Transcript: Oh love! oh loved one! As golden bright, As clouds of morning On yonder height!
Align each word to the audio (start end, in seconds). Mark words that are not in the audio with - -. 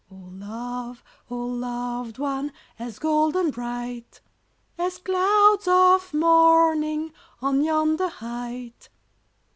Oh 0.09 0.15
love! 0.31 1.03
oh 1.29 1.45
loved 1.45 2.17
one! 2.17 2.51
As 2.79 2.97
golden 2.97 3.51
bright, 3.51 4.19
As 4.75 4.97
clouds 4.97 5.67
of 5.67 6.11
morning 6.11 7.13
On 7.39 7.63
yonder 7.63 8.07
height! 8.07 8.89